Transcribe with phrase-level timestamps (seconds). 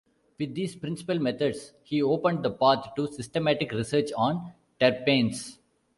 [0.39, 5.59] With these principal methods he opened the path to systematic research on terpenes.